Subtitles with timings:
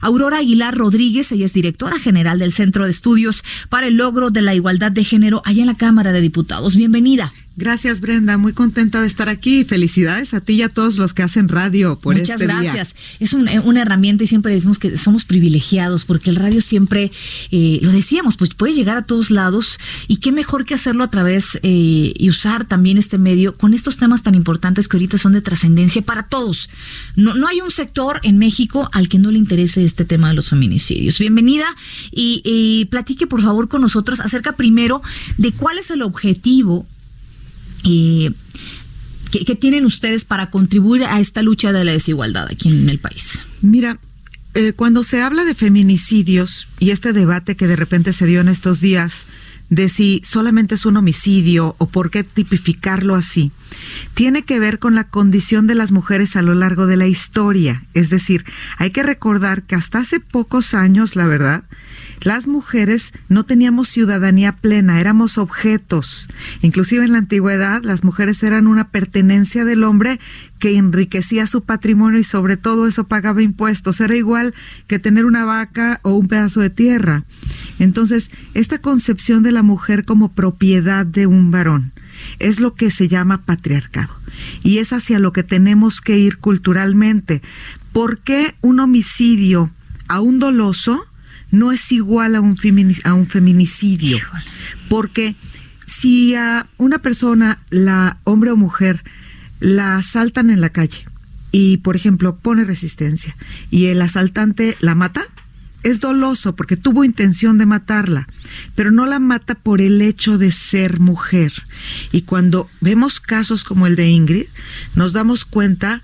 [0.00, 4.42] Aurora Aguilar Rodríguez, ella es directora general del Centro de Estudios para el Logro de
[4.42, 6.76] la Igualdad de Género allá en la Cámara de Diputados.
[6.76, 7.32] Bienvenida.
[7.60, 8.38] Gracias, Brenda.
[8.38, 9.64] Muy contenta de estar aquí.
[9.64, 12.94] Felicidades a ti y a todos los que hacen radio por Muchas este gracias.
[13.18, 17.12] Es una herramienta y siempre decimos que somos privilegiados porque el radio siempre,
[17.50, 19.78] eh, lo decíamos, pues puede llegar a todos lados
[20.08, 23.98] y qué mejor que hacerlo a través eh, y usar también este medio con estos
[23.98, 26.70] temas tan importantes que ahorita son de trascendencia para todos.
[27.14, 30.34] No, no hay un sector en México al que no le interese este tema de
[30.34, 31.18] los feminicidios.
[31.18, 31.66] Bienvenida
[32.10, 35.02] y, y platique por favor con nosotros acerca primero
[35.36, 36.86] de cuál es el objetivo
[37.84, 38.32] eh,
[39.30, 43.40] ¿qué, tienen ustedes para contribuir a esta lucha de la desigualdad aquí en el país?
[43.62, 43.98] Mira,
[44.54, 48.48] eh, cuando se habla de feminicidios y este debate que de repente se dio en
[48.48, 49.26] estos días
[49.70, 53.52] de si solamente es un homicidio o por qué tipificarlo así,
[54.14, 57.84] tiene que ver con la condición de las mujeres a lo largo de la historia.
[57.94, 58.44] Es decir,
[58.78, 61.64] hay que recordar que hasta hace pocos años, la verdad,
[62.20, 66.28] las mujeres no teníamos ciudadanía plena, éramos objetos.
[66.60, 70.20] Inclusive en la antigüedad las mujeres eran una pertenencia del hombre
[70.58, 74.00] que enriquecía su patrimonio y sobre todo eso pagaba impuestos.
[74.00, 74.54] Era igual
[74.86, 77.24] que tener una vaca o un pedazo de tierra.
[77.78, 81.92] Entonces, esta concepción de la mujer como propiedad de un varón
[82.38, 84.14] es lo que se llama patriarcado.
[84.62, 87.42] Y es hacia lo que tenemos que ir culturalmente.
[87.92, 89.70] ¿Por qué un homicidio
[90.08, 91.06] a un doloso
[91.50, 92.56] no es igual a un,
[93.04, 94.18] a un feminicidio.
[94.88, 95.34] Porque
[95.86, 99.02] si a una persona, la hombre o mujer,
[99.58, 101.06] la asaltan en la calle
[101.52, 103.36] y, por ejemplo, pone resistencia
[103.70, 105.22] y el asaltante la mata,
[105.82, 108.28] es doloso porque tuvo intención de matarla,
[108.74, 111.52] pero no la mata por el hecho de ser mujer.
[112.12, 114.46] Y cuando vemos casos como el de Ingrid,
[114.94, 116.02] nos damos cuenta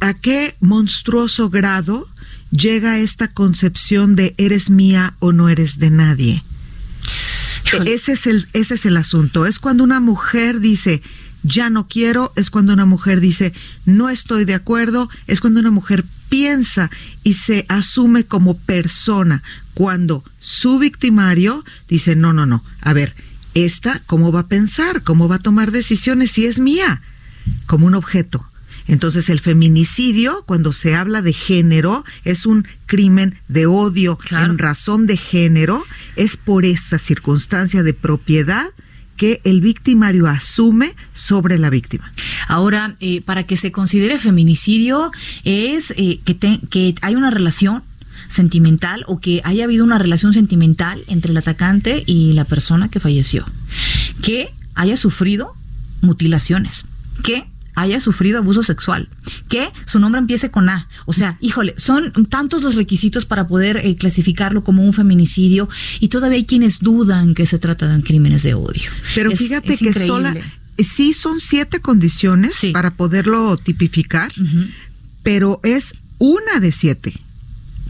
[0.00, 2.08] a qué monstruoso grado
[2.50, 6.44] llega esta concepción de eres mía o no eres de nadie.
[7.86, 9.46] Ese es, el, ese es el asunto.
[9.46, 11.02] Es cuando una mujer dice,
[11.42, 13.52] ya no quiero, es cuando una mujer dice,
[13.84, 16.90] no estoy de acuerdo, es cuando una mujer piensa
[17.22, 19.42] y se asume como persona,
[19.74, 23.14] cuando su victimario dice, no, no, no, a ver,
[23.54, 25.02] esta, ¿cómo va a pensar?
[25.02, 27.02] ¿Cómo va a tomar decisiones si es mía?
[27.66, 28.49] Como un objeto.
[28.86, 35.06] Entonces el feminicidio, cuando se habla de género, es un crimen de odio en razón
[35.06, 35.84] de género,
[36.16, 38.66] es por esa circunstancia de propiedad
[39.16, 42.10] que el victimario asume sobre la víctima.
[42.48, 45.10] Ahora, eh, para que se considere feminicidio
[45.44, 47.82] es eh, que, que hay una relación
[48.28, 53.00] sentimental o que haya habido una relación sentimental entre el atacante y la persona que
[53.00, 53.44] falleció,
[54.22, 55.54] que haya sufrido
[56.00, 56.86] mutilaciones,
[57.22, 57.44] que
[57.80, 59.08] haya sufrido abuso sexual,
[59.48, 60.88] que su nombre empiece con A.
[61.06, 65.68] O sea, híjole, son tantos los requisitos para poder eh, clasificarlo como un feminicidio
[66.00, 68.90] y todavía hay quienes dudan que se trata de crímenes de odio.
[69.14, 70.36] Pero fíjate que sola,
[70.78, 74.32] sí son siete condiciones para poderlo tipificar,
[75.22, 77.14] pero es una de siete.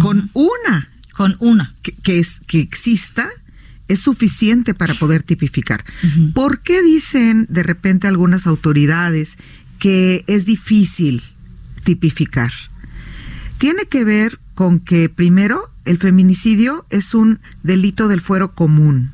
[0.00, 0.90] Con una.
[1.12, 1.74] Con una.
[2.02, 3.28] Que, es, que exista
[3.86, 5.84] es suficiente para poder tipificar.
[6.34, 9.36] ¿Por qué dicen de repente algunas autoridades
[9.84, 11.22] que es difícil
[11.84, 12.50] tipificar.
[13.58, 19.12] Tiene que ver con que, primero, el feminicidio es un delito del fuero común.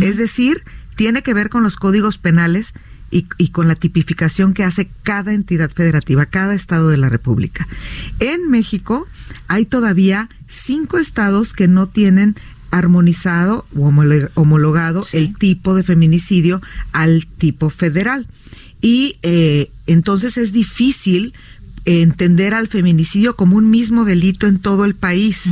[0.00, 0.62] Es decir,
[0.94, 2.74] tiene que ver con los códigos penales
[3.10, 7.66] y, y, con la tipificación que hace cada entidad federativa, cada estado de la República.
[8.20, 9.08] En México
[9.48, 12.36] hay todavía cinco estados que no tienen
[12.74, 13.92] armonizado o
[14.34, 16.60] homologado el tipo de feminicidio
[16.92, 18.26] al tipo federal.
[18.80, 21.34] Y eh, entonces es difícil
[21.84, 25.44] entender al feminicidio como un mismo delito en todo el país.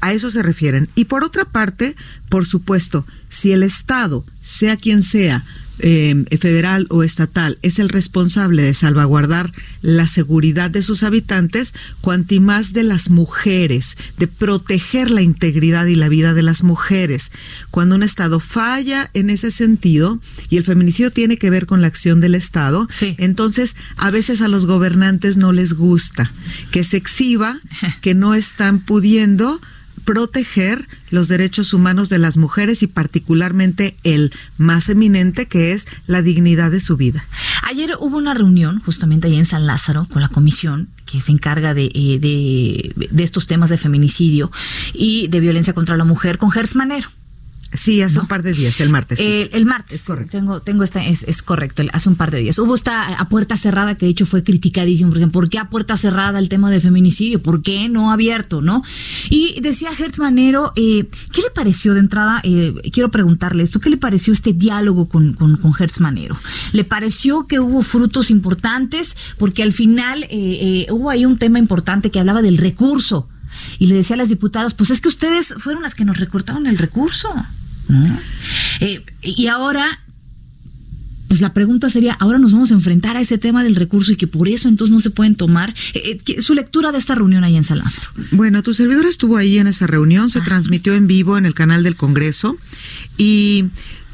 [0.00, 0.88] A eso se refieren.
[0.94, 1.96] Y por otra parte,
[2.28, 5.44] por supuesto, si el Estado, sea quien sea,
[5.78, 9.52] eh, federal o estatal es el responsable de salvaguardar
[9.82, 15.96] la seguridad de sus habitantes, cuanti más de las mujeres, de proteger la integridad y
[15.96, 17.30] la vida de las mujeres.
[17.70, 21.88] Cuando un Estado falla en ese sentido, y el feminicidio tiene que ver con la
[21.88, 22.88] acción del Estado,
[23.18, 26.32] entonces a veces a los gobernantes no les gusta
[26.70, 27.60] que se exhiba
[28.00, 29.60] que no están pudiendo
[30.06, 36.22] proteger los derechos humanos de las mujeres y particularmente el más eminente que es la
[36.22, 37.26] dignidad de su vida.
[37.64, 41.74] Ayer hubo una reunión justamente ahí en San Lázaro con la comisión que se encarga
[41.74, 44.50] de, eh, de, de estos temas de feminicidio
[44.94, 47.10] y de violencia contra la mujer con Gertz Manero.
[47.72, 49.18] Sí, hace un par de días, el martes.
[49.20, 50.00] el martes.
[50.00, 50.30] Es correcto.
[50.30, 52.58] Tengo, tengo esta, es, es, correcto, hace un par de días.
[52.58, 55.68] Hubo esta a puerta cerrada que de hecho fue criticadísimo, por ejemplo, ¿por qué a
[55.68, 57.42] puerta cerrada el tema de feminicidio?
[57.42, 58.82] ¿Por qué no abierto, no?
[59.30, 62.40] Y decía Hertz Manero, eh, ¿qué le pareció de entrada?
[62.44, 66.36] Eh, quiero preguntarle esto, ¿qué le pareció este diálogo con, con, con Hertz Manero?
[66.72, 69.16] ¿Le pareció que hubo frutos importantes?
[69.38, 73.28] Porque al final eh, eh, hubo ahí un tema importante que hablaba del recurso
[73.78, 76.66] y le decía a las diputadas, pues es que ustedes fueron las que nos recortaron
[76.66, 77.28] el recurso.
[78.80, 80.00] Eh, y ahora,
[81.28, 84.16] pues la pregunta sería, ahora nos vamos a enfrentar a ese tema del recurso y
[84.16, 85.74] que por eso entonces no se pueden tomar.
[85.94, 88.08] Eh, eh, su lectura de esta reunión ahí en San Lázaro.
[88.32, 91.82] Bueno, tu servidor estuvo ahí en esa reunión, se transmitió en vivo en el canal
[91.82, 92.56] del Congreso
[93.16, 93.66] y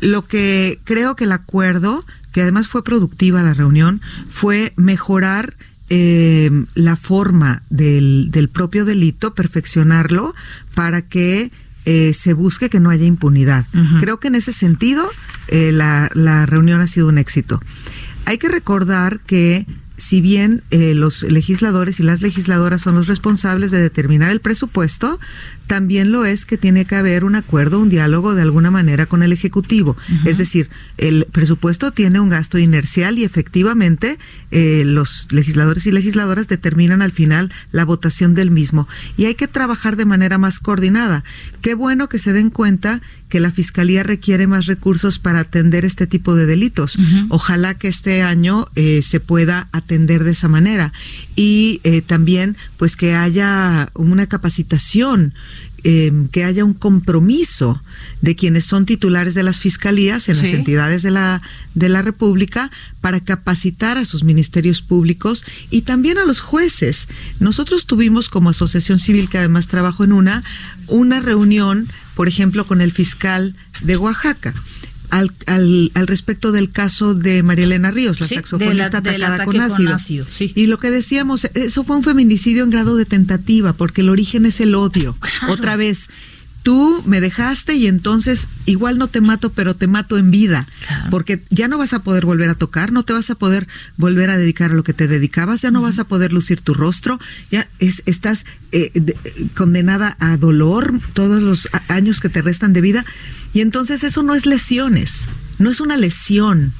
[0.00, 5.56] lo que creo que el acuerdo, que además fue productiva la reunión, fue mejorar
[5.90, 10.34] la forma del, del propio delito, perfeccionarlo
[10.74, 11.50] para que
[11.84, 13.66] eh, se busque que no haya impunidad.
[14.00, 15.08] Creo que en ese sentido
[15.48, 17.60] eh, la, la reunión ha sido un éxito.
[18.24, 19.66] Hay que recordar que
[19.96, 25.20] si bien eh, los legisladores y las legisladoras son los responsables de determinar el presupuesto,
[25.70, 29.22] también lo es que tiene que haber un acuerdo, un diálogo de alguna manera con
[29.22, 29.96] el Ejecutivo.
[30.24, 30.68] Es decir,
[30.98, 34.18] el presupuesto tiene un gasto inercial y efectivamente
[34.50, 38.88] eh, los legisladores y legisladoras determinan al final la votación del mismo.
[39.16, 41.22] Y hay que trabajar de manera más coordinada.
[41.60, 46.08] Qué bueno que se den cuenta que la Fiscalía requiere más recursos para atender este
[46.08, 46.98] tipo de delitos.
[47.28, 50.92] Ojalá que este año eh, se pueda atender de esa manera.
[51.36, 55.32] Y eh, también, pues, que haya una capacitación
[55.82, 57.82] Em, que haya un compromiso
[58.20, 61.40] de quienes son titulares de las fiscalías en las entidades de la,
[61.74, 62.70] de la República
[63.00, 67.08] para capacitar a sus ministerios públicos y también a los jueces.
[67.38, 70.44] Nosotros tuvimos como asociación civil, que además trabajo en una,
[70.86, 74.52] una reunión, por ejemplo, con el fiscal de Oaxaca
[75.10, 80.26] al, al, al, respecto del caso de María Elena Ríos, la saxofonista atacada con ácido.
[80.38, 84.46] Y lo que decíamos, eso fue un feminicidio en grado de tentativa, porque el origen
[84.46, 85.16] es el odio.
[85.48, 86.08] Otra vez,
[86.62, 90.68] tú me dejaste y entonces igual no te mato, pero te mato en vida,
[91.10, 93.66] porque ya no vas a poder volver a tocar, no te vas a poder
[93.96, 96.74] volver a dedicar a lo que te dedicabas, ya no vas a poder lucir tu
[96.74, 97.18] rostro,
[97.50, 98.92] ya es, estás eh,
[99.54, 103.04] condenada a dolor todos los años que te restan de vida.
[103.52, 105.26] Y entonces eso no es lesiones,
[105.58, 106.74] no es una lesión,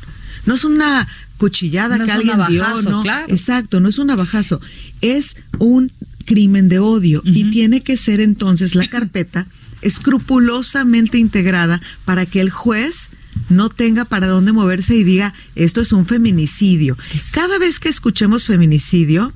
[0.46, 4.60] no es una cuchillada que alguien dio, no, exacto, no es un navajazo,
[5.00, 5.90] es un
[6.26, 9.48] crimen de odio y tiene que ser entonces la carpeta
[9.82, 13.10] escrupulosamente integrada para que el juez
[13.48, 16.96] no tenga para dónde moverse y diga esto es un feminicidio.
[17.32, 19.32] Cada vez que escuchemos feminicidio,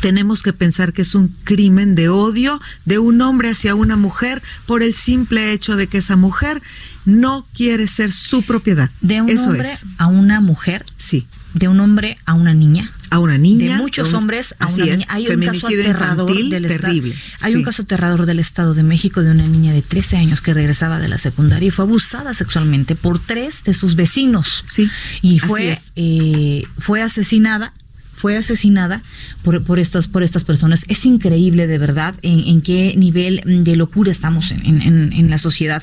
[0.00, 4.42] tenemos que pensar que es un crimen de odio de un hombre hacia una mujer
[4.66, 6.62] por el simple hecho de que esa mujer
[7.04, 8.90] no quiere ser su propiedad.
[9.00, 10.84] De un hombre a una mujer.
[10.98, 11.26] Sí.
[11.54, 12.92] De un hombre a una niña.
[13.10, 13.76] A una niña.
[13.76, 15.06] De muchos hombres a una niña.
[15.08, 17.14] Hay un caso aterrador del terrible.
[17.40, 20.54] Hay un caso aterrador del Estado de México de una niña de 13 años que
[20.54, 24.64] regresaba de la secundaria y fue abusada sexualmente por tres de sus vecinos.
[24.66, 24.88] Sí.
[25.22, 27.74] Y fue, eh, fue asesinada
[28.20, 29.02] fue asesinada
[29.42, 30.84] por, por, estas, por estas personas.
[30.88, 35.38] Es increíble de verdad en, en qué nivel de locura estamos en, en, en la
[35.38, 35.82] sociedad.